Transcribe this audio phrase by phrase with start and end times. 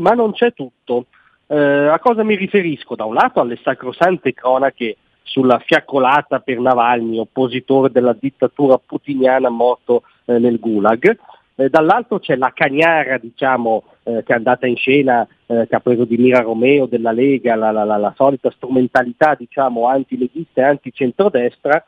[0.00, 1.06] ma non c'è tutto.
[1.46, 2.94] Eh, a cosa mi riferisco?
[2.94, 10.02] Da un lato alle sacrosante cronache sulla fiaccolata per Navalny, oppositore della dittatura putiniana morto
[10.24, 11.18] eh, nel Gulag,
[11.54, 15.80] eh, dall'altro c'è la cagnara diciamo, eh, che è andata in scena, eh, che ha
[15.80, 20.64] preso di mira Romeo della Lega, la, la, la, la solita strumentalità diciamo, antileghista e
[20.64, 21.84] anticentrodestra,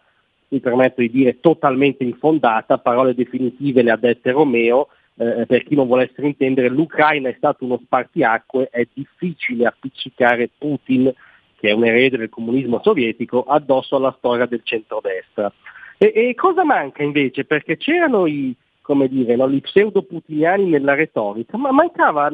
[0.49, 5.75] mi permetto di dire totalmente infondata, parole definitive le ha dette Romeo, eh, per chi
[5.75, 11.12] non volesse intendere, l'Ucraina è stato uno spartiacque, è difficile appiccicare Putin,
[11.57, 15.53] che è un erede del comunismo sovietico, addosso alla storia del centrodestra.
[15.98, 17.45] E, e cosa manca invece?
[17.45, 22.29] Perché c'erano i, come dire, no, gli pseudo-putiniani nella retorica, ma mancava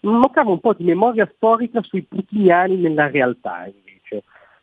[0.00, 3.89] un po' di memoria storica sui putiniani nella realtà invece.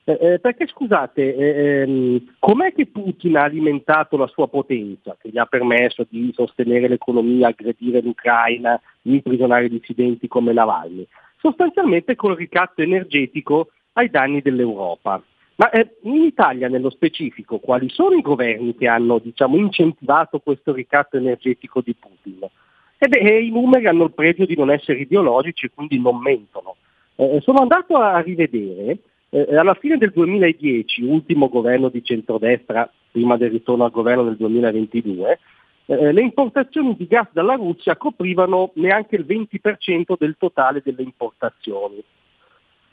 [0.09, 5.27] Eh, eh, perché scusate, eh, ehm, com'è che Putin ha alimentato la sua potenza, che
[5.27, 11.05] gli ha permesso di sostenere l'economia, aggredire l'Ucraina, imprigionare dissidenti come Navalny?
[11.41, 15.21] Sostanzialmente col ricatto energetico ai danni dell'Europa.
[15.55, 20.71] Ma eh, in Italia nello specifico quali sono i governi che hanno diciamo, incentivato questo
[20.71, 22.47] ricatto energetico di Putin?
[22.97, 26.77] E beh, i numeri hanno il pregio di non essere ideologici e quindi non mentono.
[27.15, 28.99] Eh, sono andato a rivedere,
[29.45, 34.37] eh, alla fine del 2010, ultimo governo di centrodestra prima del ritorno al governo del
[34.37, 35.39] 2022,
[35.85, 42.03] eh, le importazioni di gas dalla Russia coprivano neanche il 20% del totale delle importazioni.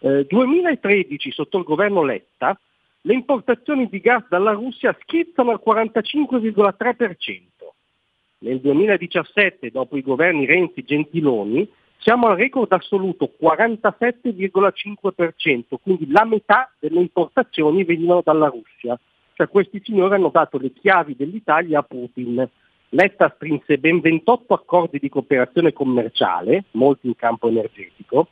[0.04, 2.58] 2013 eh, sotto il governo Letta
[3.06, 7.42] le importazioni di gas dalla Russia schizzano al 45,3%.
[8.38, 11.70] Nel 2017, dopo i governi Renzi e Gentiloni,
[12.04, 19.00] siamo al record assoluto 47,5%, quindi la metà delle importazioni venivano dalla Russia.
[19.32, 22.46] Cioè questi signori hanno dato le chiavi dell'Italia a Putin.
[22.90, 28.28] Letta strinse ben 28 accordi di cooperazione commerciale, molti in campo energetico,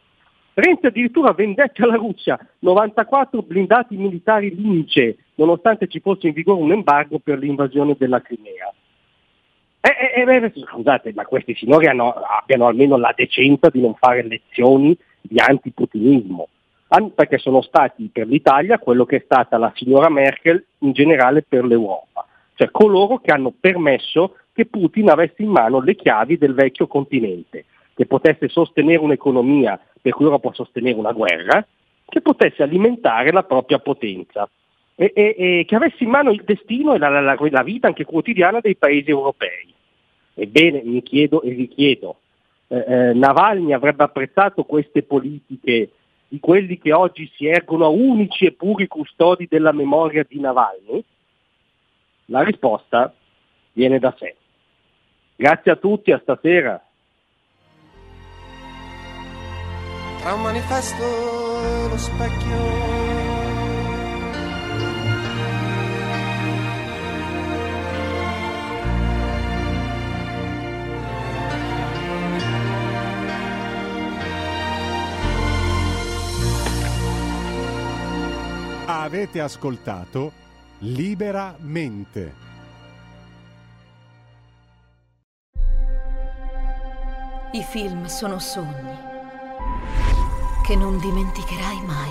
[0.54, 6.72] Renzi addirittura vendette alla Russia 94 blindati militari Lince, nonostante ci fosse in vigore un
[6.72, 8.70] embargo per l'invasione della Crimea.
[9.84, 14.22] Eh, eh, eh, scusate, ma questi signori hanno, abbiano almeno la decenza di non fare
[14.22, 16.48] lezioni di antiputinismo,
[17.14, 21.64] perché sono stati per l'Italia quello che è stata la signora Merkel in generale per
[21.64, 26.86] l'Europa, cioè coloro che hanno permesso che Putin avesse in mano le chiavi del vecchio
[26.86, 27.64] continente,
[27.94, 31.66] che potesse sostenere un'economia per cui ora può sostenere una guerra,
[32.06, 34.48] che potesse alimentare la propria potenza.
[34.94, 38.04] E, e, e che avesse in mano il destino e la, la, la, vita anche
[38.04, 39.71] quotidiana dei paesi europei.
[40.34, 42.16] Ebbene, mi chiedo e vi chiedo,
[42.68, 45.90] eh, eh, Navalny avrebbe apprezzato queste politiche
[46.28, 51.04] di quelli che oggi si ergono a unici e puri custodi della memoria di Navalny?
[52.26, 53.12] La risposta
[53.72, 54.36] viene da sé.
[55.36, 56.82] Grazie a tutti, a stasera.
[60.22, 63.01] tra un manifesto e lo specchio.
[78.94, 80.32] Avete ascoltato
[80.80, 82.34] Liberamente.
[87.52, 88.94] I film sono sogni
[90.62, 92.10] che non dimenticherai mai.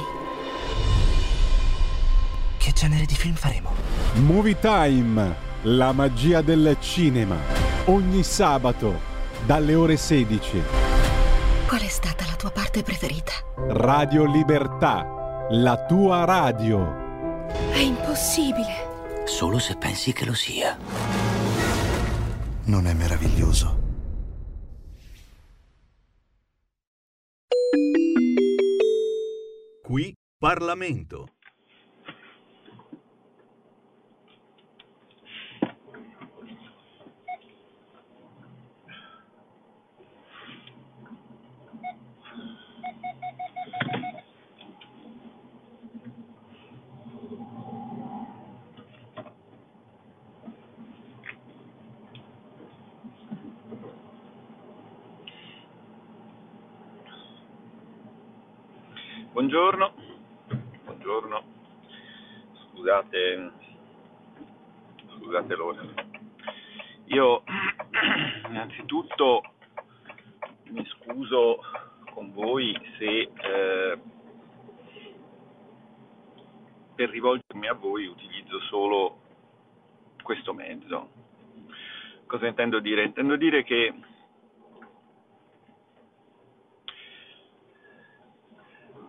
[2.58, 3.70] Che genere di film faremo?
[4.16, 7.36] Movie Time, la magia del cinema.
[7.86, 9.00] Ogni sabato,
[9.46, 10.62] dalle ore 16.
[11.68, 13.34] Qual è stata la tua parte preferita?
[13.70, 15.21] Radio Libertà,
[15.54, 17.50] la tua radio.
[17.72, 19.26] È impossibile.
[19.26, 20.78] Solo se pensi che lo sia.
[22.66, 23.80] Non è meraviglioso?
[29.84, 31.34] Qui Parlamento.
[59.41, 59.93] Buongiorno,
[60.84, 61.43] buongiorno,
[62.61, 63.52] scusate,
[65.17, 65.82] scusate l'ora.
[67.05, 67.41] Io
[68.49, 69.41] innanzitutto
[70.66, 71.59] mi scuso
[72.14, 73.99] con voi se eh,
[76.94, 79.22] per rivolgermi a voi utilizzo solo
[80.22, 81.09] questo mezzo.
[82.28, 83.05] Cosa intendo dire?
[83.05, 83.91] Intendo dire che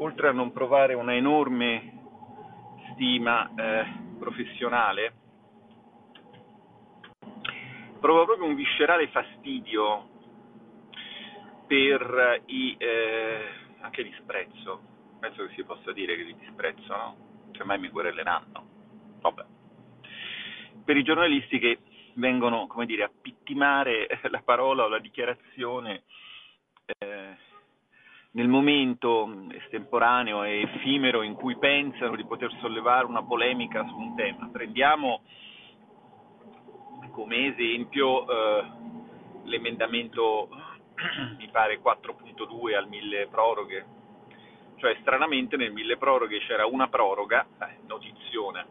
[0.02, 1.92] oltre a non provare una enorme
[2.92, 3.84] stima eh,
[4.18, 5.14] professionale,
[8.00, 10.08] provo proprio un viscerale fastidio
[11.68, 13.48] per i, eh,
[13.80, 14.80] anche disprezzo,
[15.20, 17.16] penso che si possa dire che li disprezzo, no?
[17.56, 18.66] Semmai mi quereleranno,
[19.20, 19.44] vabbè.
[20.84, 21.78] Per i giornalisti che
[22.14, 26.02] vengono, come dire, a pittimare la parola o la dichiarazione
[26.98, 27.36] eh,
[28.32, 34.14] nel momento estemporaneo e effimero in cui pensano di poter sollevare una polemica su un
[34.14, 34.48] tema.
[34.50, 35.20] Prendiamo
[37.10, 38.64] come esempio eh,
[39.44, 40.48] l'emendamento,
[41.36, 43.84] mi pare 4.2 al mille proroghe,
[44.76, 48.66] cioè stranamente nel mille proroghe c'era una proroga, eh, notizione,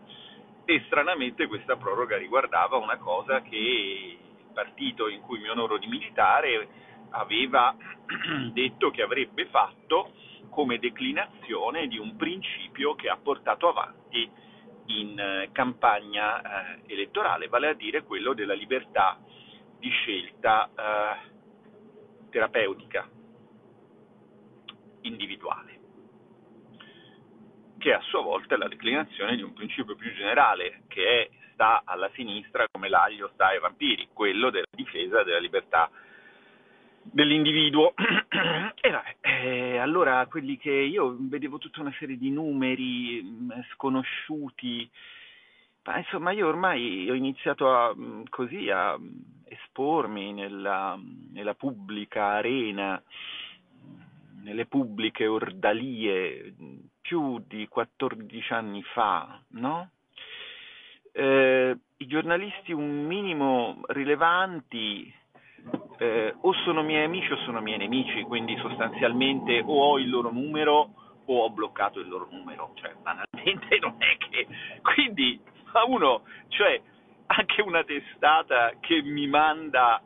[0.66, 5.88] e stranamente questa proroga riguardava una cosa che il partito in cui mi onoro di
[5.88, 7.76] militare aveva
[8.52, 10.14] detto che avrebbe fatto
[10.50, 14.30] come declinazione di un principio che ha portato avanti
[14.88, 16.42] in eh, campagna
[16.76, 19.18] eh, elettorale, vale a dire quello della libertà
[19.80, 21.30] di scelta eh,
[22.30, 23.10] terapeutica
[25.02, 25.80] individuale,
[27.78, 31.82] che a sua volta è la declinazione di un principio più generale che è, sta
[31.86, 35.90] alla sinistra come l'aglio sta ai vampiri, quello della difesa della libertà
[37.04, 37.94] dell'individuo.
[38.82, 43.52] e vabbè, eh, allora quelli che io vedevo tutta una serie di numeri mh, mm,
[43.74, 44.90] sconosciuti,
[45.84, 51.00] ma insomma io ormai ho iniziato a, mh, così a mh, espormi nella,
[51.32, 53.02] nella pubblica arena,
[54.44, 56.54] nelle pubbliche ordalie
[57.02, 59.90] più di 14 anni fa, no?
[61.12, 65.14] Eh, I giornalisti un minimo rilevanti
[65.98, 70.32] eh, o sono miei amici o sono miei nemici, quindi sostanzialmente o ho il loro
[70.32, 70.94] numero
[71.26, 74.48] o ho bloccato il loro numero, cioè banalmente non è che...
[74.82, 75.40] Quindi
[75.74, 76.82] a uno, cioè
[77.28, 80.02] anche una testata che mi manda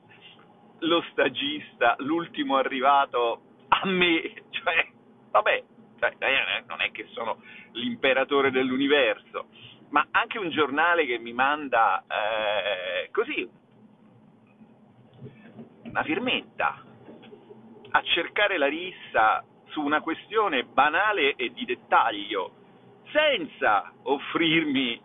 [0.79, 4.87] lo stagista, l'ultimo arrivato a me, cioè
[5.31, 5.63] vabbè,
[5.99, 7.41] cioè, eh, non è che sono
[7.71, 9.47] l'imperatore dell'universo,
[9.89, 13.49] ma anche un giornale che mi manda eh, così
[15.95, 16.83] una firmetta
[17.91, 22.51] a cercare la rissa su una questione banale e di dettaglio,
[23.13, 25.01] senza offrirmi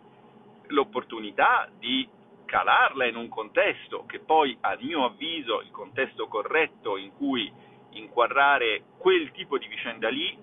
[0.67, 2.05] l'opportunità di
[2.43, 7.49] calarla in un contesto che poi a mio avviso il contesto corretto in cui
[7.91, 10.37] inquadrare quel tipo di vicenda lì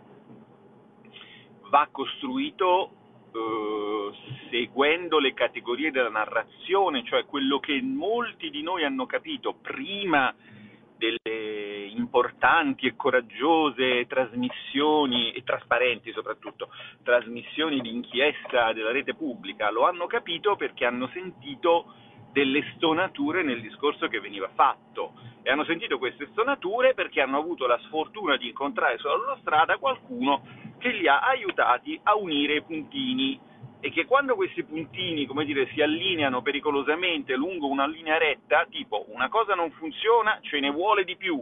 [1.69, 2.93] va costruito
[3.33, 4.13] eh,
[4.51, 10.35] seguendo le categorie della narrazione, cioè quello che molti di noi hanno capito prima
[10.97, 16.71] delle importanti e coraggiose trasmissioni, e trasparenti soprattutto,
[17.03, 21.95] trasmissioni di inchiesta della rete pubblica, lo hanno capito perché hanno sentito
[22.33, 25.13] delle stonature nel discorso che veniva fatto.
[25.43, 29.79] E hanno sentito queste stonature perché hanno avuto la sfortuna di incontrare sulla loro strada
[29.79, 30.43] qualcuno
[30.79, 33.41] che li ha aiutati a unire i puntini.
[33.81, 39.07] E che quando questi puntini, come dire, si allineano pericolosamente lungo una linea retta, tipo
[39.11, 41.41] una cosa non funziona, ce ne vuole di più,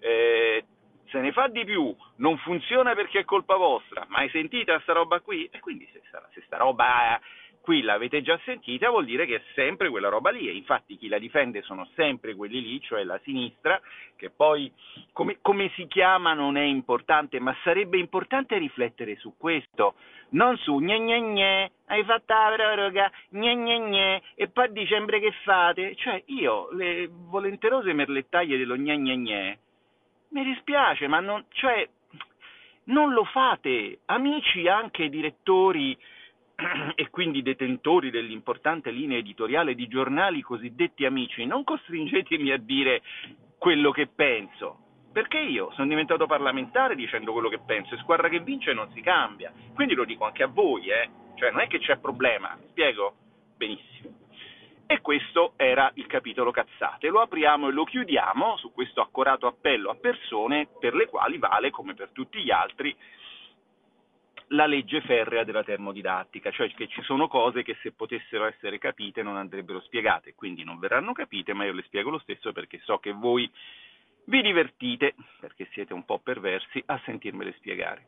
[0.00, 0.64] eh,
[1.06, 4.92] se ne fa di più, non funziona perché è colpa vostra, ma hai sentita sta
[4.92, 5.48] roba qui?
[5.52, 7.18] E quindi se se sta roba
[7.60, 10.48] qui l'avete già sentita, vuol dire che è sempre quella roba lì.
[10.48, 13.80] E infatti chi la difende sono sempre quelli lì, cioè la sinistra,
[14.16, 14.72] che poi
[15.12, 19.94] come, come si chiama non è importante, ma sarebbe importante riflettere su questo,
[20.30, 24.68] non su gne gne gne, hai fatto la proroga, gne gne gne, e poi a
[24.68, 25.94] dicembre che fate?
[25.94, 29.58] Cioè io, le volenterose merlettaglie dello gne gne gne,
[30.30, 31.88] mi dispiace, ma non, cioè,
[32.84, 35.96] non lo fate, amici anche direttori
[36.96, 43.02] e quindi detentori dell'importante linea editoriale di giornali cosiddetti amici, non costringetemi a dire
[43.58, 44.78] quello che penso,
[45.12, 49.00] perché io sono diventato parlamentare dicendo quello che penso e squadra che vince non si
[49.00, 51.08] cambia, quindi lo dico anche a voi, eh?
[51.36, 53.14] cioè non è che c'è problema, mi spiego?
[53.56, 54.16] Benissimo.
[54.90, 57.08] E questo era il capitolo cazzate.
[57.08, 61.70] Lo apriamo e lo chiudiamo su questo accorato appello a persone per le quali vale,
[61.70, 62.96] come per tutti gli altri,
[64.48, 69.22] la legge ferrea della termodidattica, cioè che ci sono cose che se potessero essere capite
[69.22, 72.98] non andrebbero spiegate, quindi non verranno capite, ma io le spiego lo stesso perché so
[72.98, 73.50] che voi
[74.24, 78.06] vi divertite, perché siete un po' perversi, a sentirmele spiegare.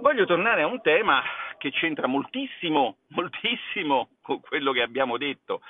[0.00, 1.22] Voglio tornare a un tema
[1.58, 5.60] che c'entra moltissimo, moltissimo con quello che abbiamo detto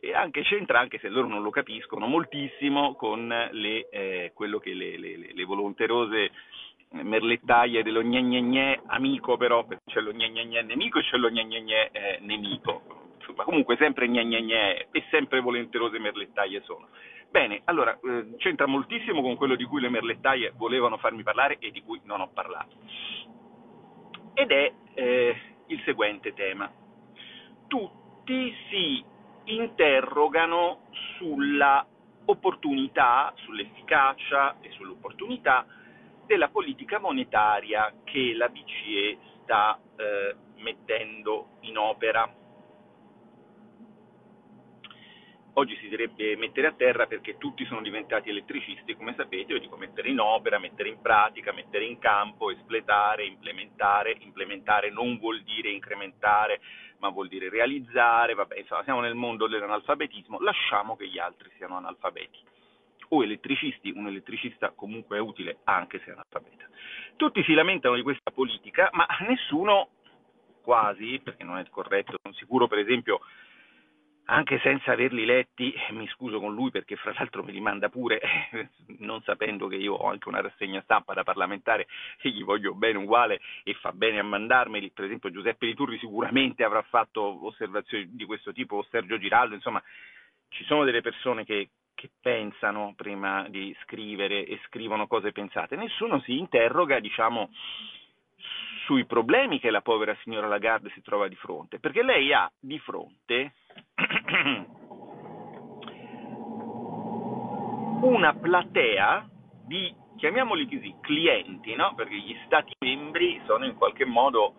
[0.00, 4.72] e anche c'entra, anche se loro non lo capiscono, moltissimo con le, eh, quello che
[4.72, 6.30] le, le, le volonterose
[6.90, 11.02] merlettaie dello gne gne gne amico però, perché c'è lo gne gne gne nemico e
[11.02, 13.12] c'è lo gne gne gne eh, nemico.
[13.18, 16.88] Insomma, comunque sempre gne gne gne e sempre volenterose merlettaie sono.
[17.30, 21.70] Bene, allora, eh, c'entra moltissimo con quello di cui le merlettaie volevano farmi parlare e
[21.70, 22.76] di cui non ho parlato.
[24.32, 26.70] Ed è eh, il seguente tema.
[27.66, 29.04] Tutti si
[29.44, 30.86] interrogano
[31.18, 31.86] sulla
[32.24, 35.66] opportunità, sull'efficacia e sull'opportunità
[36.28, 42.30] della politica monetaria che la BCE sta eh, mettendo in opera.
[45.54, 49.76] Oggi si dovrebbe mettere a terra perché tutti sono diventati elettricisti, come sapete, io dico
[49.76, 54.16] mettere in opera, mettere in pratica, mettere in campo, espletare, implementare.
[54.20, 56.60] Implementare non vuol dire incrementare,
[56.98, 61.76] ma vuol dire realizzare, vabbè, insomma, siamo nel mondo dell'analfabetismo, lasciamo che gli altri siano
[61.76, 62.38] analfabeti.
[63.08, 66.66] O elettricisti, un elettricista comunque è utile anche se è analfabeta.
[67.16, 69.88] Tutti si lamentano di questa politica, ma nessuno,
[70.62, 73.20] quasi, perché non è corretto, sono sicuro per esempio
[74.30, 78.20] anche senza averli letti, mi scuso con lui perché fra l'altro me li manda pure,
[78.98, 81.86] non sapendo che io ho anche una rassegna stampa da parlamentare
[82.20, 86.62] e gli voglio bene uguale e fa bene a mandarmeli, per esempio Giuseppe Liturri sicuramente
[86.62, 89.82] avrà fatto osservazioni di questo tipo, o Sergio Giraldo, insomma
[90.48, 96.20] ci sono delle persone che, che pensano prima di scrivere e scrivono cose pensate, nessuno
[96.20, 97.50] si interroga, diciamo,
[98.84, 102.78] sui problemi che la povera signora Lagarde si trova di fronte, perché lei ha di
[102.78, 103.54] fronte
[108.02, 109.28] una platea
[109.66, 111.94] di, chiamiamoli così, clienti, no?
[111.96, 114.54] perché gli Stati membri sono in qualche modo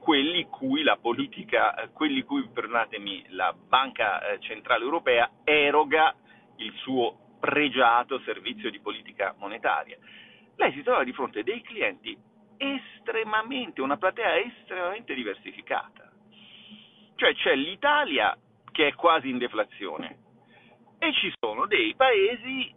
[0.00, 6.14] quelli cui la politica, quelli cui, perdonatemi, la Banca eh, Centrale Europea eroga
[6.56, 9.98] il suo pregiato servizio di politica monetaria.
[10.56, 12.16] Lei si trova di fronte a dei clienti
[12.56, 16.10] estremamente, una platea estremamente diversificata.
[17.16, 18.36] Cioè c'è l'Italia
[18.70, 20.18] che è quasi in deflazione
[20.98, 22.72] e ci sono dei paesi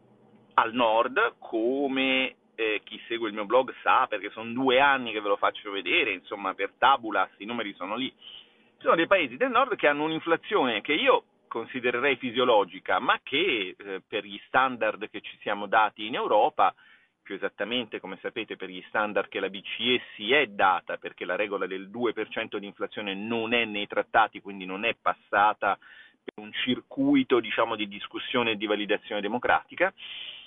[0.56, 5.22] al nord come eh, chi segue il mio blog sa perché sono due anni che
[5.22, 8.10] ve lo faccio vedere, insomma per tabulas i numeri sono lì.
[8.10, 13.76] Ci sono dei paesi del nord che hanno un'inflazione che io considererei fisiologica, ma che
[13.78, 16.74] eh, per gli standard che ci siamo dati in Europa
[17.28, 21.36] più esattamente, come sapete, per gli standard che la BCE si è data, perché la
[21.36, 25.78] regola del 2% di inflazione non è nei trattati, quindi non è passata
[26.24, 29.94] per un circuito diciamo, di discussione e di validazione democratica,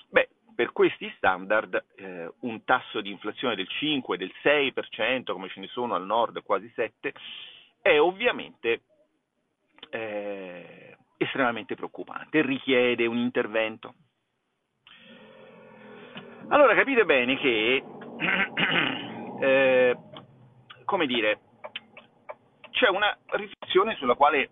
[0.08, 5.60] beh, per questi standard eh, un tasso di inflazione del 5, del 6%, come ce
[5.60, 7.12] ne sono al nord, quasi 7%,
[7.82, 8.82] è ovviamente
[9.90, 10.79] eh,
[11.22, 13.94] estremamente preoccupante, richiede un intervento.
[16.48, 17.84] Allora capite bene che,
[19.40, 19.96] eh,
[20.84, 21.40] come dire,
[22.70, 24.50] c'è una riflessione sulla quale,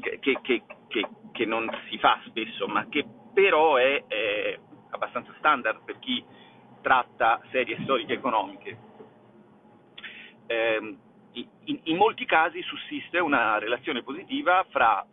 [0.00, 4.58] che, che, che, che, non si fa spesso, ma che però è, è
[4.90, 6.22] abbastanza standard per chi
[6.82, 8.78] tratta serie storiche economiche.
[10.46, 10.96] Eh,
[11.64, 15.04] in, in, molti casi sussiste una relazione positiva fra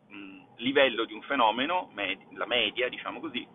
[0.63, 3.45] livello di un fenomeno, med- la media, diciamo così,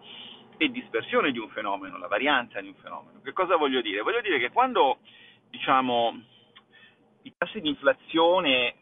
[0.57, 3.21] e dispersione di un fenomeno, la varianza di un fenomeno.
[3.23, 4.03] Che cosa voglio dire?
[4.03, 4.99] Voglio dire che quando
[5.51, 6.21] diciamo,
[7.23, 8.75] i tassi di inflazione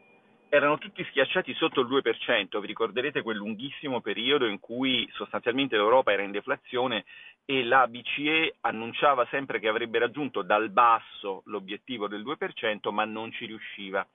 [0.49, 6.13] erano tutti schiacciati sotto il 2%, vi ricorderete quel lunghissimo periodo in cui sostanzialmente l'Europa
[6.13, 7.05] era in deflazione
[7.45, 13.33] e la BCE annunciava sempre che avrebbe raggiunto dal basso l'obiettivo del 2%, ma non
[13.33, 14.07] ci riusciva.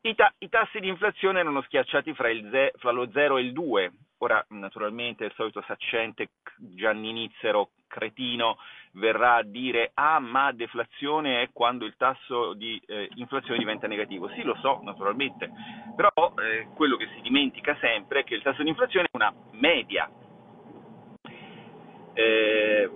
[0.00, 3.52] I, ta- I, tassi di inflazione erano schiacciati fra, ze- fra, lo 0 e il
[3.52, 3.92] 2.
[4.18, 8.58] Ora, naturalmente, il solito saccente Gianni Nizzero, cretino,
[8.92, 14.28] verrà a dire ah, ma deflazione è quando il tasso di eh, inflazione diventa negativo.
[14.30, 15.50] Sì, lo so, naturalmente,
[15.96, 19.32] però eh, quello che si dimentica sempre è che il tasso di inflazione è una
[19.52, 20.08] media.
[22.14, 22.90] Eh,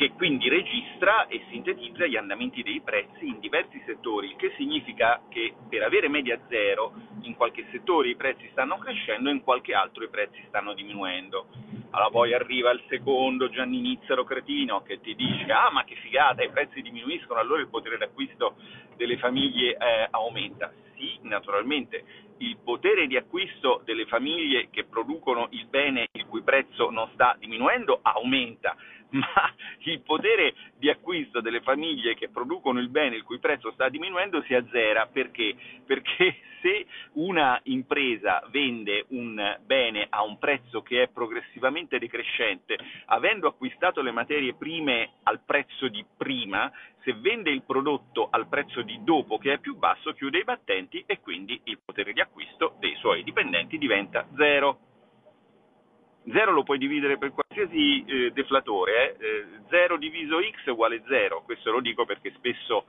[0.00, 5.20] che quindi registra e sintetizza gli andamenti dei prezzi in diversi settori, il che significa
[5.28, 9.74] che per avere media zero in qualche settore i prezzi stanno crescendo e in qualche
[9.74, 11.48] altro i prezzi stanno diminuendo.
[11.90, 16.42] Allora poi arriva il secondo Gianni Nizzaro cretino che ti dice ah ma che figata
[16.42, 18.54] i prezzi diminuiscono allora il potere d'acquisto
[18.96, 20.72] delle famiglie eh, aumenta.
[20.96, 22.04] Sì, naturalmente
[22.38, 27.36] il potere di acquisto delle famiglie che producono il bene il cui prezzo non sta
[27.38, 28.76] diminuendo aumenta,
[29.18, 33.88] ma il potere di acquisto delle famiglie che producono il bene il cui prezzo sta
[33.88, 35.54] diminuendo si azzera perché?
[35.84, 43.48] Perché se una impresa vende un bene a un prezzo che è progressivamente decrescente, avendo
[43.48, 46.70] acquistato le materie prime al prezzo di prima,
[47.02, 51.02] se vende il prodotto al prezzo di dopo che è più basso, chiude i battenti
[51.06, 54.89] e quindi il potere di acquisto dei suoi dipendenti diventa zero.
[56.28, 59.46] 0 lo puoi dividere per qualsiasi eh, deflatore, eh.
[59.68, 62.86] 0 diviso x uguale 0, questo lo dico perché spesso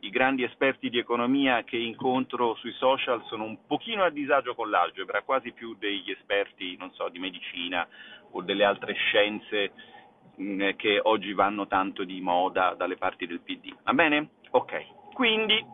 [0.00, 4.70] i grandi esperti di economia che incontro sui social sono un pochino a disagio con
[4.70, 7.86] l'algebra, quasi più degli esperti, non so, di medicina
[8.32, 9.72] o delle altre scienze
[10.36, 13.74] mh, mm, che oggi vanno tanto di moda dalle parti del PD.
[13.82, 14.28] Va bene?
[14.50, 15.12] Ok.
[15.12, 15.64] Quindi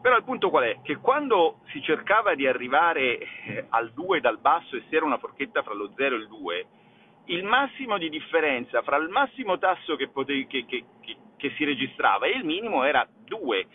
[0.00, 0.78] però il punto qual è?
[0.82, 5.18] Che quando si cercava di arrivare eh, al 2 dal basso e si era una
[5.18, 6.66] forchetta fra lo 0 e il 2,
[7.26, 10.84] il massimo di differenza fra il massimo tasso che, potevi, che, che,
[11.36, 13.66] che si registrava e il minimo era 2.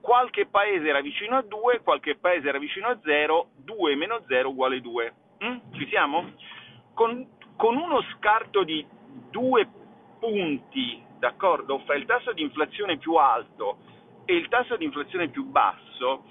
[0.00, 4.48] Qualche paese era vicino a 2, qualche paese era vicino a 0, 2 meno 0
[4.48, 5.14] uguale 2.
[5.44, 5.56] Mm?
[5.74, 6.32] Ci siamo?
[6.94, 8.86] Con, con uno scarto di
[9.30, 9.68] 2
[10.18, 13.78] punti, d'accordo, fra il tasso di inflazione più alto
[14.26, 16.24] e il tasso di inflazione più basso,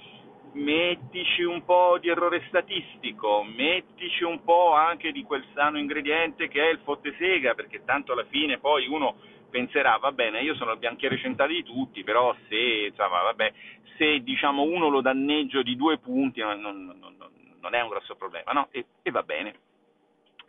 [0.51, 6.61] mettici un po' di errore statistico, mettici un po' anche di quel sano ingrediente che
[6.61, 9.15] è il fotte sega, perché tanto alla fine poi uno
[9.49, 13.53] penserà, va bene, io sono il bianchiere centrale di tutti, però se, insomma, vabbè,
[13.97, 17.15] se diciamo, uno lo danneggio di due punti non, non, non,
[17.61, 18.67] non è un grosso problema, no?
[18.71, 19.55] E, e, va bene.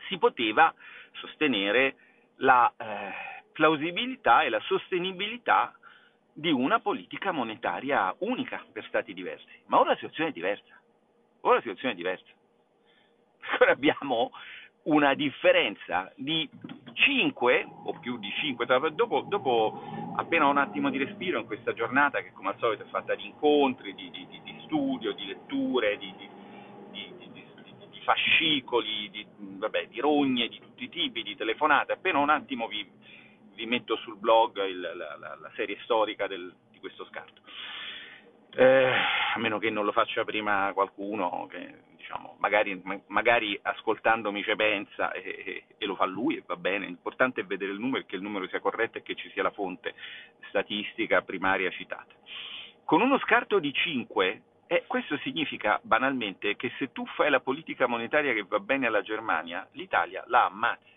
[0.09, 0.75] Si poteva
[1.13, 1.95] sostenere
[2.39, 5.73] la eh, plausibilità e la sostenibilità
[6.39, 9.47] di una politica monetaria unica per stati diversi.
[9.67, 10.79] Ma ora la situazione è diversa.
[11.41, 12.27] Ora la situazione è diversa.
[13.61, 14.31] Ora abbiamo
[14.83, 16.49] una differenza di
[16.93, 19.83] 5 o più di 5, dopo, dopo,
[20.17, 23.27] appena un attimo di respiro in questa giornata che come al solito è fatta di
[23.27, 26.37] incontri, di, di, di studio, di letture, di, di
[28.07, 32.89] fascicoli, di, vabbè, di rogne di tutti i tipi, di telefonate, appena un attimo vi,
[33.57, 37.41] vi metto sul blog il, la, la, la, serie storica del, di questo scarto.
[38.55, 38.93] Eh,
[39.35, 45.11] a meno che non lo faccia prima qualcuno che diciamo, magari, magari, ascoltandomi ci pensa
[45.13, 48.17] e, e, e, lo fa lui e va bene, l'importante è vedere il numero, che
[48.17, 49.95] il numero sia corretto e che ci sia la fonte
[50.49, 52.15] statistica primaria citata.
[52.85, 57.87] Con uno scarto di 5, eh, questo significa banalmente che se tu fai la politica
[57.87, 60.96] monetaria che va bene alla Germania, l'Italia la ammazzi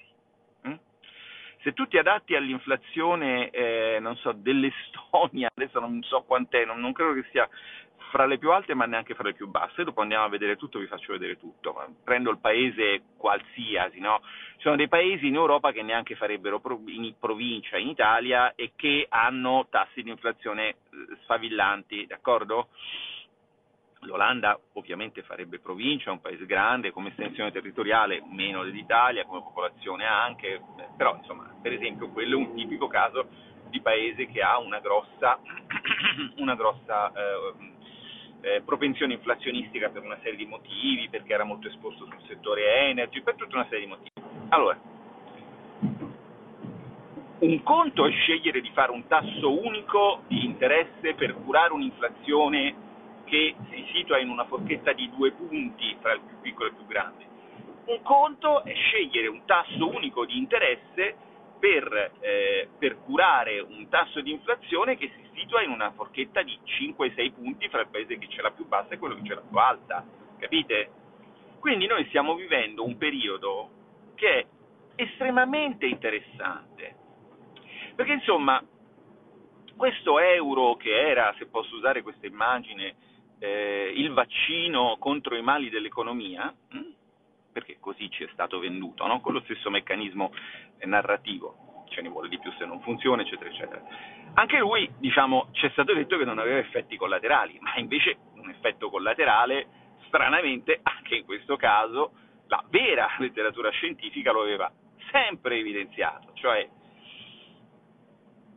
[1.62, 6.94] se tu ti adatti all'inflazione, eh, non so, dell'Estonia, adesso non so quant'è, non, non,
[6.94, 7.48] credo che sia
[8.12, 10.80] fra le più alte ma neanche fra le più basse, dopo andiamo a vedere tutto,
[10.80, 14.22] vi faccio vedere tutto, prendo il paese qualsiasi, no?
[14.56, 19.06] Ci sono dei paesi in Europa che neanche farebbero in provincia in Italia e che
[19.10, 20.76] hanno tassi di inflazione eh,
[21.24, 22.70] sfavillanti, d'accordo?
[24.02, 30.06] L'Olanda ovviamente farebbe provincia, è un paese grande, come estensione territoriale meno dell'Italia, come popolazione
[30.06, 30.62] anche,
[30.96, 33.28] però insomma per esempio quello è un tipico caso
[33.70, 35.40] di paese che ha una grossa,
[36.38, 37.54] una grossa eh,
[38.42, 43.22] eh, propensione inflazionistica per una serie di motivi, perché era molto esposto sul settore energy,
[43.22, 44.12] per tutta una serie di motivi.
[44.50, 44.80] Allora,
[47.40, 52.88] un conto è scegliere di fare un tasso unico di interesse per curare un'inflazione
[53.30, 56.76] che si situa in una forchetta di due punti fra il più piccolo e il
[56.76, 57.28] più grande.
[57.86, 61.16] Un conto è scegliere un tasso unico di interesse
[61.60, 66.58] per, eh, per curare un tasso di inflazione che si situa in una forchetta di
[66.64, 69.44] 5-6 punti fra il paese che ce l'ha più bassa e quello che ce l'ha
[69.48, 70.06] più alta,
[70.40, 70.92] capite?
[71.60, 73.70] Quindi noi stiamo vivendo un periodo
[74.16, 74.46] che è
[74.96, 76.96] estremamente interessante,
[77.96, 78.64] perché insomma
[79.76, 82.96] questo euro che era, se posso usare questa immagine,
[83.40, 86.80] eh, il vaccino contro i mali dell'economia, hm?
[87.52, 89.22] perché così ci è stato venduto, no?
[89.22, 90.32] con lo stesso meccanismo
[90.84, 93.82] narrativo, ce ne vuole di più se non funziona, eccetera, eccetera.
[94.34, 98.50] Anche lui, diciamo, ci è stato detto che non aveva effetti collaterali, ma invece un
[98.50, 99.68] effetto collaterale,
[100.08, 102.12] stranamente, anche in questo caso,
[102.48, 104.72] la vera letteratura scientifica lo aveva
[105.12, 106.68] sempre evidenziato, cioè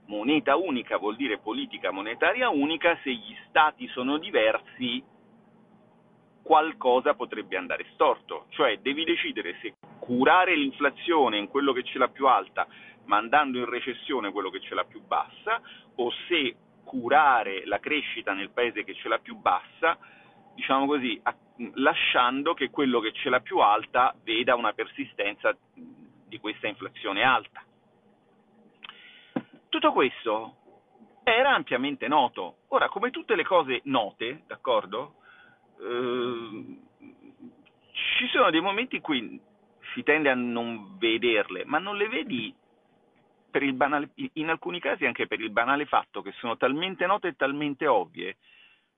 [0.06, 5.02] moneta unica vuol dire politica monetaria unica, se gli stati sono diversi
[6.42, 12.08] qualcosa potrebbe andare storto, cioè devi decidere se curare l'inflazione in quello che ce l'ha
[12.08, 12.66] più alta
[13.04, 15.60] mandando in recessione quello che ce l'ha più bassa
[15.96, 19.96] o se curare la crescita nel paese che ce l'ha più bassa,
[20.54, 21.20] diciamo così,
[21.74, 27.62] lasciando che quello che ce l'ha più alta veda una persistenza di questa inflazione alta.
[29.72, 30.56] Tutto questo
[31.22, 32.56] era ampiamente noto.
[32.68, 35.14] Ora, come tutte le cose note, d'accordo?
[35.80, 36.76] Eh,
[37.90, 39.40] ci sono dei momenti in cui
[39.94, 42.54] si tende a non vederle, ma non le vedi
[43.72, 47.86] banale, in alcuni casi anche per il banale fatto che sono talmente note e talmente
[47.86, 48.36] ovvie.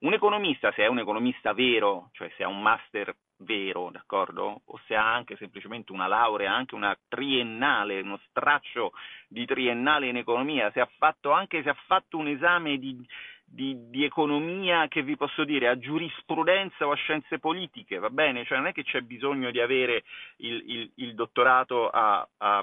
[0.00, 4.62] Un economista, se è un economista vero, cioè se ha un master vero, d'accordo?
[4.64, 8.92] O se ha anche semplicemente una laurea, anche una triennale, uno straccio
[9.28, 13.06] di triennale in economia, se ha fatto anche se ha fatto un esame di,
[13.44, 18.44] di, di, economia che vi posso dire a giurisprudenza o a scienze politiche, va bene?
[18.44, 20.02] Cioè non è che c'è bisogno di avere
[20.38, 22.58] il, il, il dottorato a, a,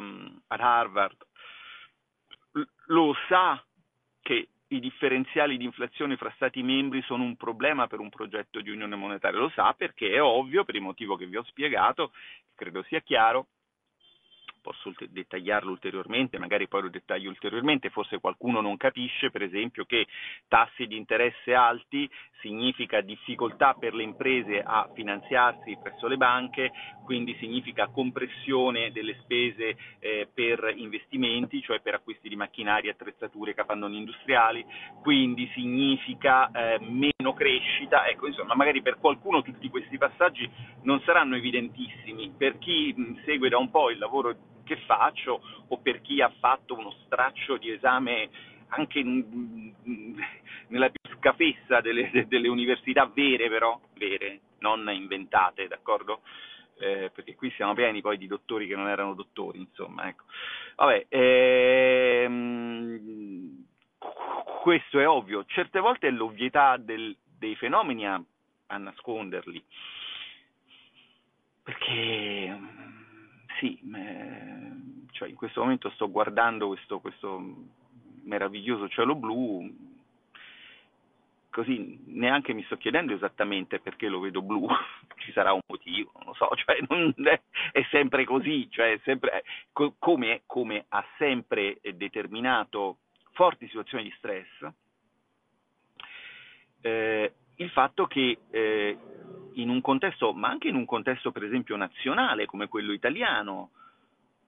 [0.48, 1.16] ad Harvard,
[2.88, 3.64] lo sa
[4.22, 8.70] che i differenziali di inflazione fra Stati membri sono un problema per un progetto di
[8.70, 12.14] unione monetaria, lo sa perché è ovvio, per il motivo che vi ho spiegato,
[12.56, 13.48] credo sia chiaro,
[14.62, 20.08] posso dettagliarlo ulteriormente, magari poi lo dettaglio ulteriormente, forse qualcuno non capisce per esempio che
[20.48, 22.10] tassi di interesse alti
[22.42, 26.72] significa difficoltà per le imprese a finanziarsi presso le banche,
[27.06, 33.98] quindi significa compressione delle spese eh, per investimenti, cioè per acquisti di macchinari, attrezzature, capannoni
[33.98, 34.66] industriali,
[35.02, 40.50] quindi significa eh, meno crescita, ecco insomma magari per qualcuno tutti questi passaggi
[40.84, 42.94] non saranno evidentissimi, per chi
[43.26, 44.36] segue da un po' il lavoro
[44.72, 48.30] che faccio o per chi ha fatto uno straccio di esame
[48.70, 49.74] anche in,
[50.68, 56.22] nella più scafessa delle, delle, università vere però, vere, non inventate, d'accordo?
[56.80, 60.24] Eh, perché qui siamo pieni poi di dottori che non erano dottori, insomma, ecco.
[60.78, 62.46] Vabbè, ehm,
[64.62, 68.24] questo è ovvio, certe volte è l'ovvietà del, dei fenomeni a,
[68.68, 69.62] a nasconderli,
[71.62, 72.90] perché
[73.62, 74.72] sì, eh,
[75.12, 77.40] cioè in questo momento sto guardando questo, questo
[78.24, 79.72] meraviglioso cielo blu,
[81.52, 84.68] così neanche mi sto chiedendo esattamente perché lo vedo blu,
[85.18, 87.40] ci sarà un motivo, non lo so, cioè non è,
[87.72, 92.98] è, sempre così, cioè sempre, come, come, ha sempre determinato
[93.34, 94.68] forti situazioni di stress,
[96.82, 98.98] eh, il fatto che eh,
[99.54, 103.72] in un contesto, ma anche in un contesto per esempio nazionale come quello italiano,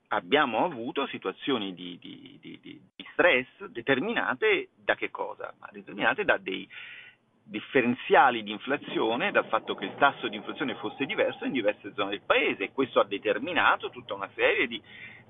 [0.09, 2.79] abbiamo avuto situazioni di, di, di, di,
[3.13, 5.53] stress determinate da che cosa?
[5.59, 6.67] Ma determinate da dei
[7.45, 12.11] differenziali di inflazione, dal fatto che il tasso di inflazione fosse diverso in diverse zone
[12.11, 14.81] del paese e questo ha determinato tutta una serie di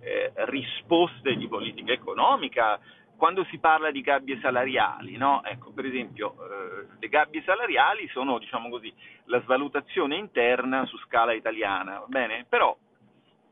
[0.02, 2.80] eh, risposte di politica economica,
[3.18, 5.44] quando si parla di gabbie salariali, no?
[5.44, 8.94] ecco, per esempio, eh, le gabbie salariali sono, diciamo così,
[9.26, 12.46] la svalutazione interna su scala italiana, va bene?
[12.50, 12.76] Però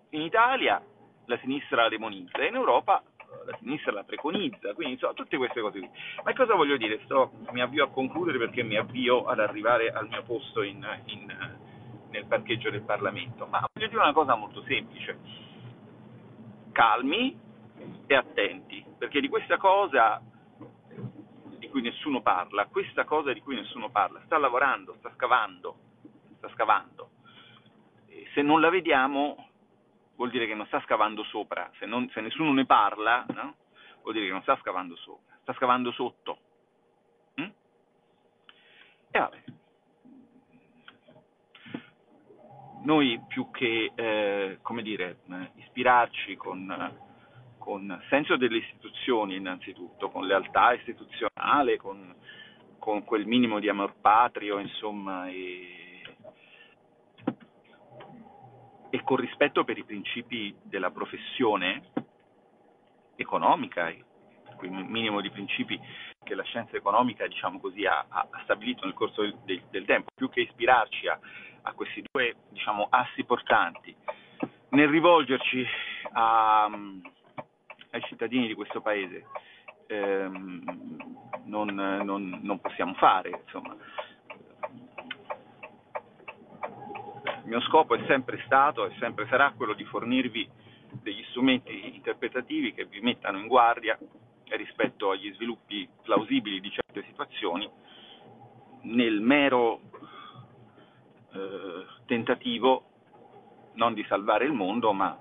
[0.10, 0.82] in Italia
[1.26, 3.04] la sinistra la demonizza, in Europa
[3.46, 5.90] la sinistra la preconizza, quindi insomma, tutte queste cose qui.
[6.24, 7.00] Ma cosa voglio dire?
[7.06, 11.34] Sto, mi avvio a concludere perché mi avvio ad arrivare al mio posto in, in,
[12.10, 15.18] nel parcheggio del Parlamento, ma voglio dire una cosa molto semplice.
[16.72, 17.40] Calmi
[18.06, 20.22] e attenti, perché di questa cosa
[21.58, 25.76] di cui nessuno parla, questa cosa di cui nessuno parla, sta lavorando, sta scavando,
[26.38, 27.10] sta scavando.
[28.06, 29.50] E se non la vediamo
[30.18, 33.56] vuol dire che non sta scavando sopra, se, non, se nessuno ne parla, no?
[34.04, 36.38] vuol dire che non sta scavando sopra, sta scavando sotto.
[37.42, 37.50] Mm?
[39.10, 39.44] E vabbè.
[42.84, 47.10] Noi più che, eh, come dire, eh, ispirarci con,
[47.62, 52.16] con senso delle istituzioni innanzitutto, con lealtà istituzionale, con,
[52.80, 56.02] con quel minimo di amor patrio, insomma, e,
[58.90, 61.84] e con rispetto per i principi della professione
[63.16, 63.94] economica,
[64.56, 65.80] quel minimo di principi
[66.24, 70.30] che la scienza economica diciamo così, ha, ha, stabilito nel corso del, del, tempo, più
[70.30, 71.20] che ispirarci a,
[71.62, 73.96] a questi due diciamo, assi portanti,
[74.70, 75.64] nel rivolgerci
[76.14, 76.68] a,
[77.92, 79.26] ai cittadini di questo paese
[79.92, 80.64] ehm,
[81.46, 83.42] non, non, non, possiamo fare.
[83.44, 83.76] Insomma.
[87.44, 90.50] Il mio scopo è sempre stato e sempre sarà quello di fornirvi
[91.02, 93.98] degli strumenti interpretativi che vi mettano in guardia
[94.50, 97.70] rispetto agli sviluppi plausibili di certe situazioni
[98.84, 99.80] nel mero
[101.34, 102.86] eh, tentativo
[103.74, 105.18] non di salvare il mondo, ma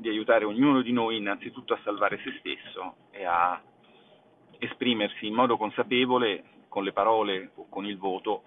[0.00, 3.60] di aiutare ognuno di noi innanzitutto a salvare se stesso e a
[4.58, 8.42] esprimersi in modo consapevole con le parole o con il voto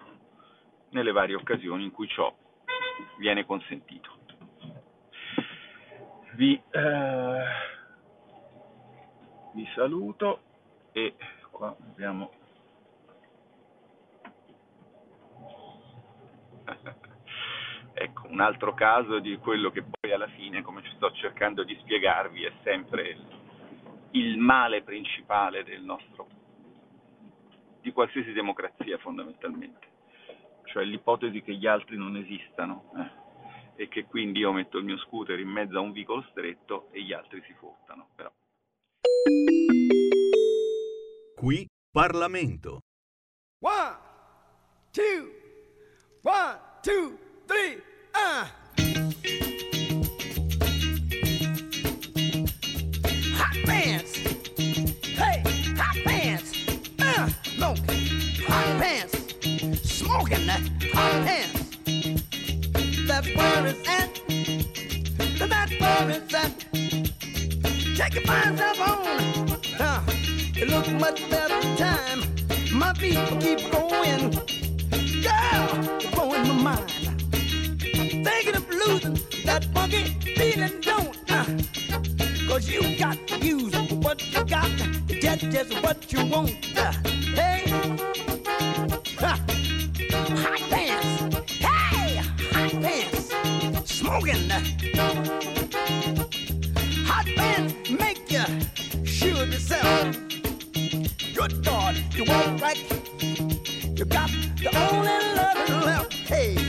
[0.90, 2.34] nelle varie occasioni in cui ciò
[3.18, 4.10] viene consentito.
[6.34, 7.44] Vi, eh,
[9.52, 10.40] vi saluto
[10.92, 11.14] e
[11.50, 12.32] qua abbiamo
[17.94, 21.76] ecco un altro caso di quello che poi alla fine come ci sto cercando di
[21.80, 23.26] spiegarvi è sempre il,
[24.12, 26.26] il male principale del nostro
[27.80, 29.86] di qualsiasi democrazia fondamentalmente
[30.64, 33.22] cioè l'ipotesi che gli altri non esistano eh
[33.76, 37.02] e che quindi io metto il mio scooter in mezzo a un vicolo stretto e
[37.02, 38.08] gli altri si fottano.
[38.14, 38.32] Però.
[41.34, 42.80] Qui Parlamento.
[43.60, 43.96] One,
[44.90, 45.30] two,
[46.22, 47.76] one, two, three,
[48.14, 48.50] ah!
[53.36, 54.16] Hot pants!
[55.16, 55.42] Hey,
[55.76, 56.52] hot pants!
[57.00, 57.28] Uh,
[57.58, 57.74] no,
[58.46, 59.14] hot pants!
[59.82, 60.60] Smoking that
[60.92, 61.76] hot pants!
[63.06, 64.20] That's where it's at.
[65.48, 66.64] That's where it's at.
[67.96, 69.06] Take your fine stuff on.
[69.80, 70.02] Uh,
[70.56, 72.22] it looks much better time.
[72.72, 74.30] My feet keep going.
[75.22, 75.66] Girl,
[76.12, 77.13] blowing my mind.
[78.44, 80.04] Thinking of losing that funky
[80.34, 81.44] feeling, don't uh,
[82.46, 86.54] Cause you got to use what you got to get just what you want.
[86.76, 86.92] Uh,
[87.34, 87.64] hey,
[89.18, 89.38] uh,
[90.36, 91.52] hot pants.
[91.54, 92.16] Hey,
[92.52, 93.90] hot pants.
[93.90, 94.50] Smoking.
[97.06, 98.44] Hot pants make you
[99.06, 100.18] sure yourself.
[101.34, 102.78] Good God, you walk right.
[103.96, 104.28] You got
[104.58, 106.12] the only love left.
[106.12, 106.63] Hey,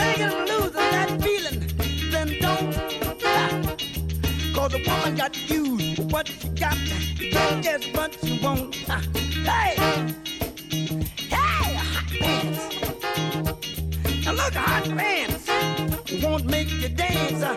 [0.00, 1.60] thinking of losing that feeling,
[2.12, 2.76] then don't.
[3.24, 3.76] Ah,
[4.54, 5.78] Cause a woman got to
[6.12, 6.76] what she got
[7.62, 8.40] just what she.
[8.88, 9.02] Ah,
[9.50, 9.74] Hey,
[11.18, 12.76] hey, hot pants.
[14.24, 15.48] Now look, hot pants
[16.22, 17.56] won't make you dance, uh,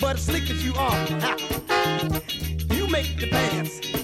[0.00, 1.06] but as slick as you are,
[2.74, 3.95] you make the pants.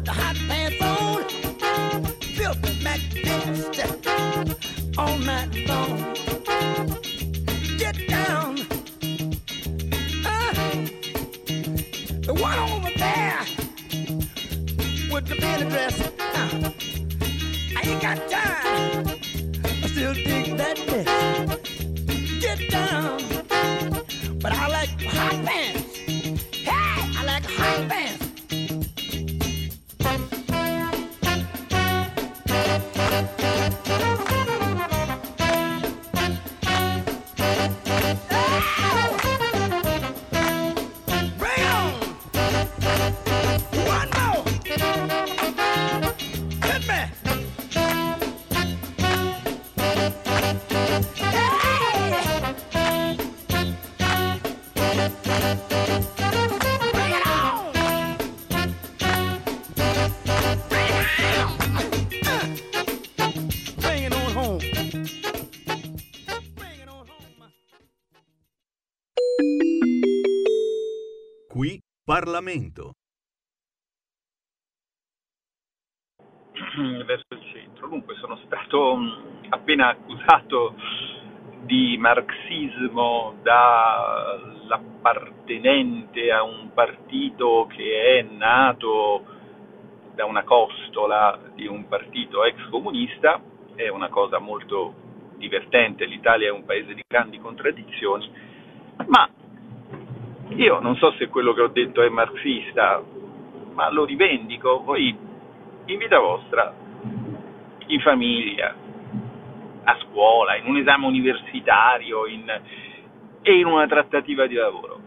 [0.00, 1.24] With the hot pants on,
[2.36, 3.00] filthy Mac
[4.96, 6.14] all night long.
[7.76, 8.60] Get down.
[10.24, 10.54] Uh,
[12.22, 13.40] the one over there
[15.12, 16.00] with the belly dress.
[16.00, 16.70] Uh,
[17.76, 19.06] I ain't got time.
[19.82, 21.08] I still dig that dress.
[22.40, 23.18] Get down.
[24.38, 25.79] But I like hot pants.
[72.20, 72.92] Parlamento.
[77.06, 77.88] verso il centro.
[77.88, 80.74] Dunque sono stato mh, appena accusato
[81.62, 89.24] di marxismo dall'appartenente a un partito che è nato
[90.14, 93.40] da una costola di un partito ex comunista,
[93.74, 94.92] è una cosa molto
[95.38, 98.30] divertente, l'Italia è un paese di grandi contraddizioni,
[99.06, 99.26] ma
[100.56, 103.02] io non so se quello che ho detto è marxista,
[103.72, 105.16] ma lo rivendico, voi
[105.86, 106.74] in vita vostra,
[107.86, 108.74] in famiglia,
[109.84, 112.60] a scuola, in un esame universitario in-
[113.42, 114.98] e in una trattativa di lavoro,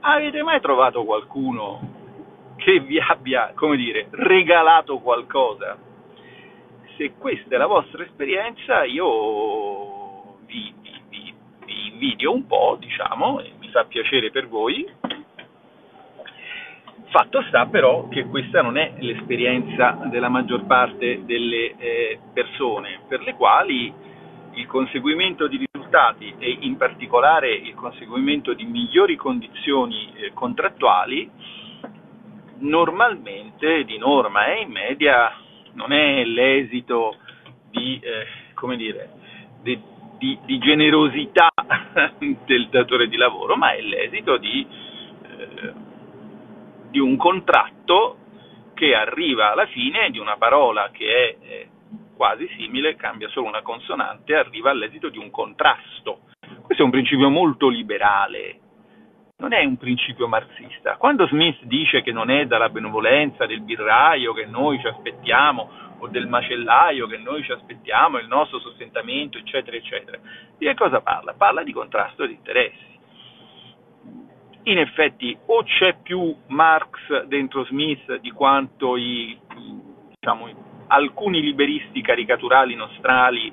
[0.00, 1.98] avete mai trovato qualcuno
[2.56, 5.76] che vi abbia, come dire, regalato qualcosa?
[6.96, 13.40] Se questa è la vostra esperienza, io vi, vi- vi- vi invidio un po', diciamo,
[13.70, 14.86] fa piacere per voi,
[17.10, 23.22] Fatto sta però che questa non è l'esperienza della maggior parte delle eh, persone, per
[23.22, 23.92] le quali
[24.52, 31.28] il conseguimento di risultati e in particolare il conseguimento di migliori condizioni eh, contrattuali
[32.58, 35.34] normalmente, di norma e in media,
[35.72, 37.16] non è l'esito
[37.70, 39.10] di, eh, dire,
[39.62, 39.80] di,
[40.16, 41.49] di, di, generosità
[42.44, 44.66] del datore di lavoro, ma è l'esito di,
[45.22, 45.72] eh,
[46.90, 48.16] di un contratto
[48.74, 51.68] che arriva alla fine di una parola che è
[52.20, 56.20] quasi simile, cambia solo una consonante, arriva all'esito di un contrasto.
[56.62, 58.59] Questo è un principio molto liberale,
[59.40, 60.96] non è un principio marxista.
[60.96, 66.08] Quando Smith dice che non è dalla benevolenza del birraio che noi ci aspettiamo o
[66.08, 70.18] del macellaio che noi ci aspettiamo il nostro sostentamento, eccetera, eccetera,
[70.56, 71.34] di che cosa parla?
[71.34, 72.98] Parla di contrasto di interessi.
[74.64, 79.38] In effetti o c'è più Marx dentro Smith di quanto i,
[80.18, 83.50] diciamo, alcuni liberisti caricaturali nostrali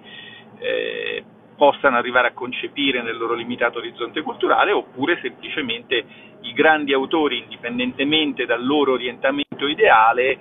[0.59, 1.23] eh,
[1.57, 6.05] possano arrivare a concepire nel loro limitato orizzonte culturale, oppure semplicemente
[6.41, 10.37] i grandi autori, indipendentemente dal loro orientamento ideale,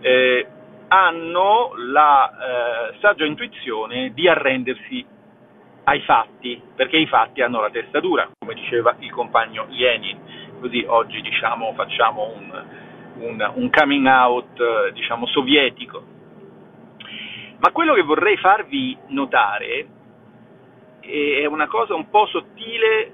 [0.00, 0.46] eh,
[0.88, 5.04] hanno la eh, saggia intuizione di arrendersi
[5.84, 10.18] ai fatti, perché i fatti hanno la testa dura, come diceva il compagno Lenin.
[10.60, 12.64] Così oggi diciamo, facciamo un,
[13.20, 16.16] un, un coming out diciamo, sovietico
[17.60, 19.86] ma quello che vorrei farvi notare
[21.08, 23.12] è una cosa un po' sottile,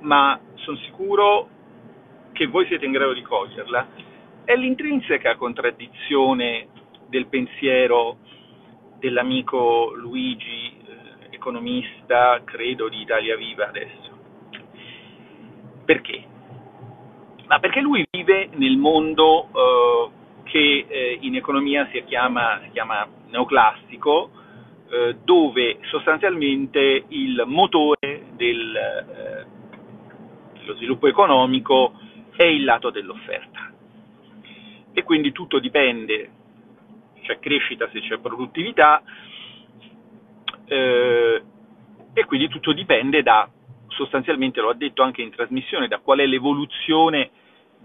[0.00, 1.48] ma sono sicuro
[2.32, 3.86] che voi siete in grado di coglierla,
[4.44, 6.68] è l'intrinseca contraddizione
[7.08, 8.18] del pensiero
[8.98, 14.10] dell'amico Luigi, eh, economista, credo, di Italia Viva adesso.
[15.84, 16.24] Perché?
[17.46, 20.10] Ma perché lui vive nel mondo eh,
[20.44, 24.30] che eh, in economia si chiama, si chiama neoclassico,
[24.94, 29.46] eh, dove sostanzialmente il motore del, eh,
[30.60, 31.94] dello sviluppo economico
[32.36, 33.72] è il lato dell'offerta.
[34.92, 36.30] E quindi tutto dipende,
[37.22, 39.02] c'è crescita se c'è produttività,
[40.66, 41.42] eh,
[42.12, 43.50] e quindi tutto dipende da,
[43.88, 47.30] sostanzialmente lo ha detto anche in trasmissione, da qual è l'evoluzione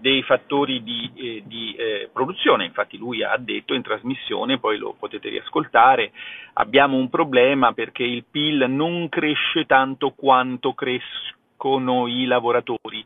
[0.00, 4.94] dei fattori di, eh, di eh, produzione, infatti lui ha detto in trasmissione, poi lo
[4.98, 6.12] potete riascoltare,
[6.54, 13.04] abbiamo un problema perché il PIL non cresce tanto quanto crescono i lavoratori,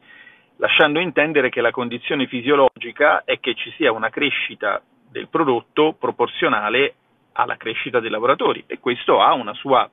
[0.56, 4.80] lasciando intendere che la condizione fisiologica è che ci sia una crescita
[5.10, 6.94] del prodotto proporzionale
[7.32, 9.88] alla crescita dei lavoratori e questo ha una sua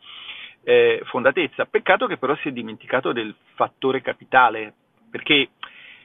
[0.63, 1.65] eh, fondatezza.
[1.65, 4.73] Peccato che però si è dimenticato del fattore capitale,
[5.09, 5.49] perché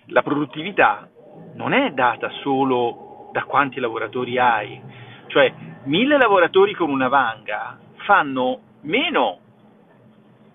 [0.07, 1.09] la produttività
[1.55, 4.81] non è data solo da quanti lavoratori hai,
[5.29, 5.53] cioè
[5.85, 9.39] mille lavoratori con una vanga fanno meno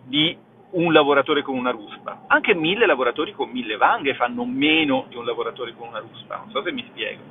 [0.05, 0.35] di
[0.71, 5.25] un lavoratore con una ruspa, anche mille lavoratori con mille vanghe fanno meno di un
[5.25, 7.21] lavoratore con una ruspa, non so se mi spiego.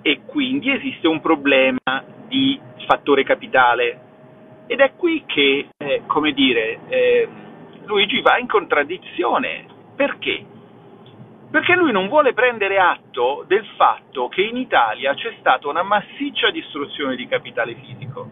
[0.00, 4.00] E quindi esiste un problema di fattore capitale.
[4.66, 7.28] Ed è qui che, eh, come dire, eh,
[7.84, 10.44] Luigi va in contraddizione perché?
[11.50, 16.50] Perché lui non vuole prendere atto del fatto che in Italia c'è stata una massiccia
[16.50, 18.30] distruzione di capitale fisico.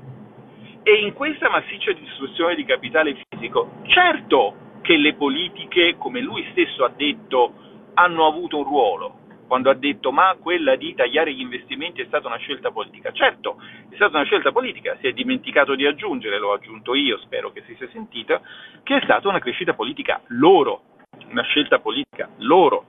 [0.84, 6.84] E in questa massiccia distruzione di capitale fisico, certo che le politiche, come lui stesso
[6.84, 7.52] ha detto,
[7.94, 12.28] hanno avuto un ruolo, quando ha detto ma quella di tagliare gli investimenti è stata
[12.28, 13.10] una scelta politica.
[13.10, 17.50] Certo, è stata una scelta politica, si è dimenticato di aggiungere, l'ho aggiunto io, spero
[17.50, 18.40] che si sia sentita,
[18.84, 20.94] che è stata una crescita politica loro,
[21.30, 22.84] una scelta politica loro.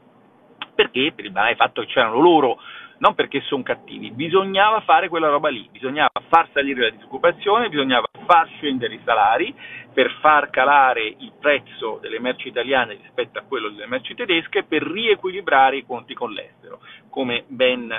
[0.75, 1.11] Perché?
[1.15, 2.59] Per il banale fatto che c'erano loro,
[2.99, 8.07] non perché sono cattivi, bisognava fare quella roba lì, bisognava far salire la disoccupazione, bisognava
[8.25, 9.53] far scendere i salari
[9.93, 14.83] per far calare il prezzo delle merci italiane rispetto a quello delle merci tedesche per
[14.83, 17.93] riequilibrare i conti con l'estero, come ben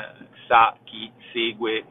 [0.46, 1.84] sa chi segue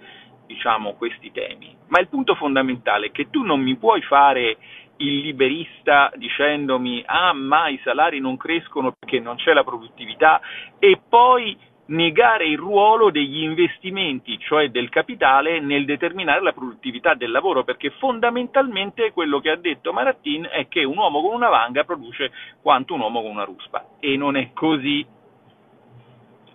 [0.46, 1.76] diciamo, questi temi.
[1.88, 4.58] Ma il punto fondamentale è che tu non mi puoi fare
[4.98, 10.40] il liberista dicendomi ah ma i salari non crescono perché non c'è la produttività
[10.80, 11.58] e poi
[11.88, 17.92] negare il ruolo degli investimenti, cioè del capitale, nel determinare la produttività del lavoro, perché
[17.92, 22.32] fondamentalmente quello che ha detto Maratin è che un uomo con una vanga produce
[22.62, 25.06] quanto un uomo con una ruspa e non è così.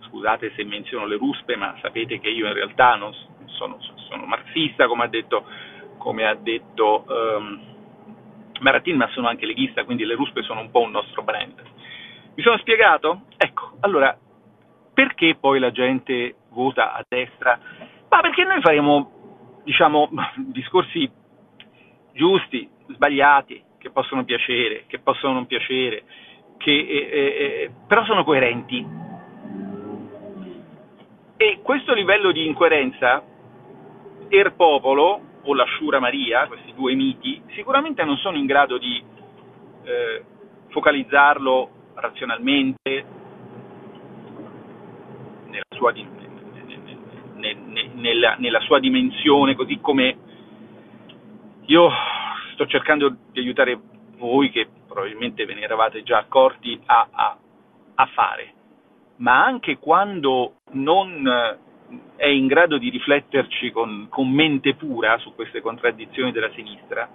[0.08, 3.14] Scusate se menziono le ruspe, ma sapete che io in realtà non
[3.46, 3.78] sono,
[4.08, 5.46] sono marxista, come ha detto,
[5.96, 7.71] come ha detto um,
[8.62, 11.60] Maratin, ma sono anche leghista, quindi le ruspe sono un po' un nostro brand.
[12.34, 13.22] Mi sono spiegato?
[13.36, 14.16] Ecco, allora,
[14.94, 17.58] perché poi la gente vota a destra?
[18.08, 21.10] Ma perché noi faremo, diciamo, discorsi
[22.12, 26.04] giusti, sbagliati, che possono piacere, che possono non piacere,
[26.56, 27.24] che eh, eh,
[27.64, 28.86] eh però sono coerenti.
[31.36, 33.24] E questo livello di incoerenza,
[34.28, 39.02] Er Popolo o la Shura Maria, questi due miti, sicuramente non sono in grado di
[39.84, 40.24] eh,
[40.68, 43.04] focalizzarlo razionalmente
[45.46, 45.92] nella sua,
[47.94, 50.16] nella, nella sua dimensione, così come
[51.66, 51.90] io
[52.52, 53.80] sto cercando di aiutare
[54.16, 57.36] voi che probabilmente ve ne eravate già accorti a, a,
[57.94, 58.54] a fare,
[59.16, 61.58] ma anche quando non
[62.16, 67.08] è in grado di rifletterci con, con mente pura su queste contraddizioni della sinistra,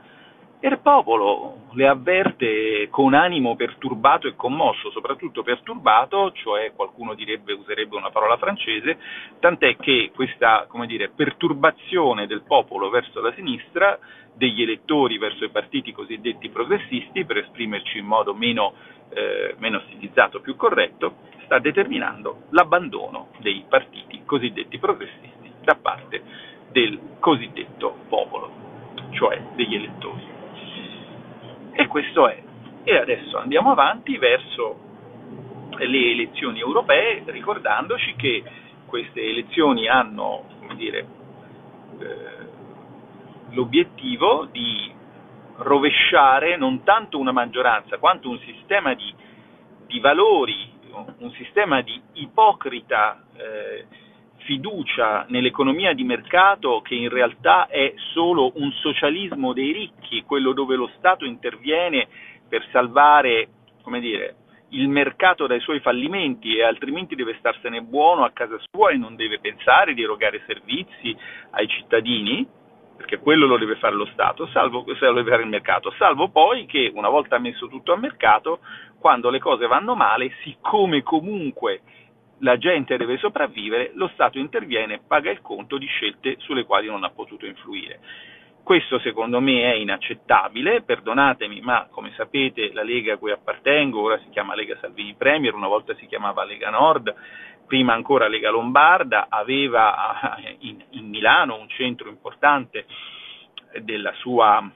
[0.59, 7.95] il popolo le avverte con animo perturbato e commosso, soprattutto perturbato, cioè qualcuno direbbe, userebbe
[7.95, 8.97] una parola francese,
[9.39, 13.99] tant'è che questa dire, perturbazione del popolo verso la sinistra,
[14.33, 18.73] degli elettori verso i partiti cosiddetti progressisti, per esprimerci in modo meno,
[19.09, 26.21] eh, meno stilizzato, più corretto, sta determinando l'abbandono dei partiti cosiddetti progressisti da parte
[26.71, 28.51] del cosiddetto popolo,
[29.11, 30.36] cioè degli elettori.
[31.80, 32.41] E questo è.
[32.84, 34.80] E adesso andiamo avanti verso
[35.78, 38.43] le elezioni europee, ricordandoci che
[38.88, 41.07] queste elezioni hanno dire,
[41.99, 42.47] eh,
[43.51, 44.91] l'obiettivo di
[45.57, 49.13] rovesciare non tanto una maggioranza quanto un sistema di,
[49.86, 50.73] di valori,
[51.19, 53.86] un sistema di ipocrita eh,
[54.47, 60.77] fiducia nell'economia di mercato che in realtà è solo un socialismo dei ricchi, quello dove
[60.77, 62.07] lo Stato interviene
[62.47, 63.49] per salvare,
[63.99, 64.35] dire,
[64.69, 69.17] il mercato dai suoi fallimenti e altrimenti deve starsene buono a casa sua e non
[69.17, 71.15] deve pensare di erogare servizi
[71.51, 72.47] ai cittadini,
[72.95, 76.65] perché quello lo deve fare lo Stato, salvo, lo deve fare il mercato, salvo poi
[76.65, 78.59] che una volta messo tutto a mercato,
[78.97, 81.81] quando le cose vanno male, siccome comunque
[82.39, 86.88] la gente deve sopravvivere, lo Stato interviene e paga il conto di scelte sulle quali
[86.88, 87.99] non ha potuto influire.
[88.61, 94.19] Questo secondo me è inaccettabile, perdonatemi, ma come sapete la Lega a cui appartengo ora
[94.19, 97.15] si chiama Lega Salvini Premier, una volta si chiamava Lega Nord,
[97.65, 102.85] prima ancora Lega Lombarda, aveva in, in Milano un centro importante
[103.83, 104.69] della sua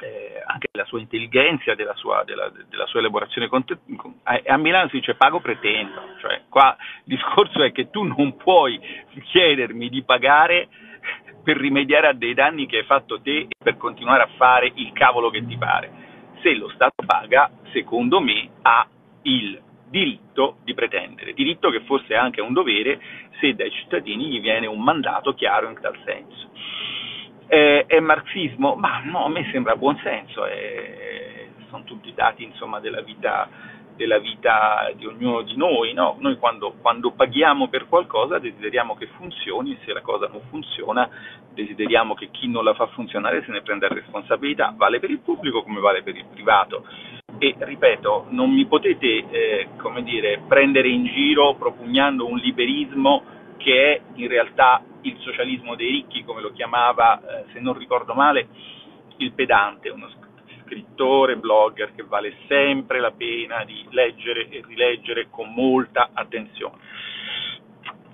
[0.00, 3.48] eh, anche della sua intelligenza, della sua, della, della sua elaborazione.
[4.22, 8.80] A, Milano si dice pago pretendo, cioè qua il discorso è che tu non puoi
[9.24, 10.68] chiedermi di pagare
[11.42, 14.92] per rimediare a dei danni che hai fatto te e per continuare a fare il
[14.92, 16.04] cavolo che ti pare.
[16.42, 18.86] Se lo Stato paga, secondo me, ha
[19.22, 23.00] il diritto di pretendere, diritto che forse è anche un dovere
[23.38, 26.50] se dai cittadini gli viene un mandato chiaro in tal senso
[27.48, 28.74] eh, è marxismo?
[28.74, 33.48] Ma no, a me sembra buon senso, eh, sono tutti dati insomma, della, vita,
[33.94, 35.92] della, vita, di ognuno di noi.
[35.92, 36.16] No?
[36.18, 41.08] Noi quando, quando, paghiamo per qualcosa desideriamo che funzioni se la cosa non funziona
[41.56, 44.74] desideriamo che chi non la fa funzionare se ne prenda responsabilità.
[44.76, 46.84] Vale per il pubblico come vale per il privato.
[47.38, 49.68] E ripeto, non mi potete eh,
[50.02, 53.22] dire, prendere in giro propugnando un liberismo
[53.66, 58.14] che è in realtà il socialismo dei ricchi, come lo chiamava, eh, se non ricordo
[58.14, 58.46] male,
[59.16, 60.08] il pedante, uno
[60.62, 66.76] scrittore, blogger che vale sempre la pena di leggere e rileggere con molta attenzione.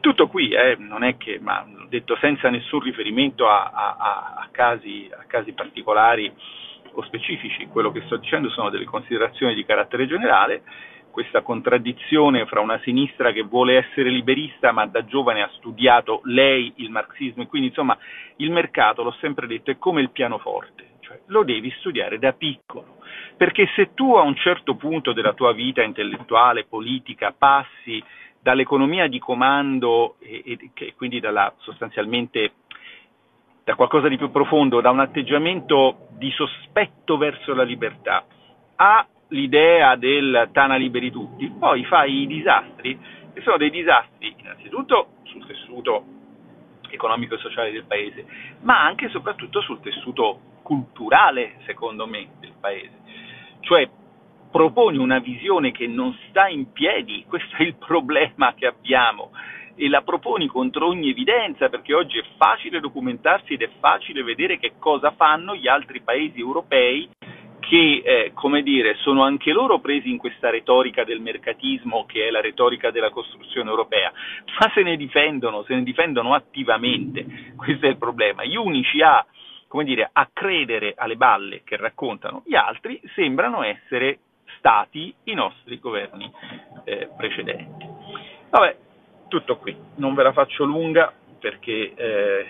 [0.00, 5.10] Tutto qui, eh, non è che, ma detto senza nessun riferimento a, a, a, casi,
[5.12, 6.32] a casi particolari
[6.92, 10.62] o specifici, quello che sto dicendo sono delle considerazioni di carattere generale,
[11.12, 16.72] questa contraddizione fra una sinistra che vuole essere liberista ma da giovane ha studiato lei
[16.76, 17.44] il marxismo.
[17.44, 17.96] E quindi insomma
[18.36, 22.96] il mercato, l'ho sempre detto, è come il pianoforte, cioè lo devi studiare da piccolo,
[23.36, 28.02] perché se tu a un certo punto della tua vita intellettuale, politica, passi
[28.40, 32.54] dall'economia di comando e, e quindi dalla, sostanzialmente
[33.64, 38.24] da qualcosa di più profondo, da un atteggiamento di sospetto verso la libertà,
[38.74, 42.98] a l'idea del Tana liberi tutti, poi fai i disastri,
[43.32, 46.04] che sono dei disastri innanzitutto sul tessuto
[46.90, 48.24] economico e sociale del paese,
[48.60, 53.00] ma anche e soprattutto sul tessuto culturale, secondo me, del paese.
[53.60, 53.88] Cioè
[54.50, 59.30] proponi una visione che non sta in piedi, questo è il problema che abbiamo,
[59.74, 64.58] e la proponi contro ogni evidenza, perché oggi è facile documentarsi ed è facile vedere
[64.58, 67.08] che cosa fanno gli altri paesi europei
[67.72, 72.30] che, eh, come dire, sono anche loro presi in questa retorica del mercatismo che è
[72.30, 74.12] la retorica della costruzione europea,
[74.60, 77.24] ma se ne difendono, se ne difendono attivamente,
[77.56, 78.44] questo è il problema.
[78.44, 79.24] Gli unici a,
[79.68, 84.18] come dire, a credere alle balle che raccontano gli altri sembrano essere
[84.58, 86.30] stati i nostri governi
[86.84, 87.86] eh, precedenti.
[88.50, 88.76] Vabbè,
[89.28, 91.10] Tutto qui, non ve la faccio lunga
[91.40, 92.46] perché, eh,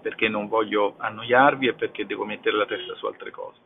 [0.00, 3.58] perché non voglio annoiarvi e perché devo mettere la testa su altre cose.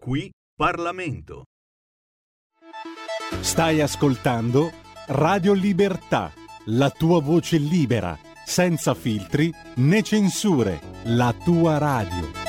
[0.00, 1.44] Qui Parlamento.
[3.40, 4.70] Stai ascoltando
[5.08, 6.32] Radio Libertà,
[6.66, 12.45] la tua voce libera, senza filtri né censure, la tua radio.